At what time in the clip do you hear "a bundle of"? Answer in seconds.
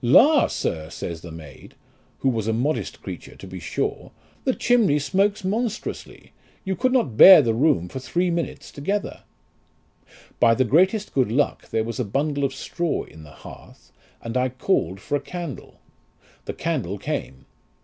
11.99-12.55